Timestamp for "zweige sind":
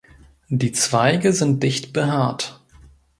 0.71-1.61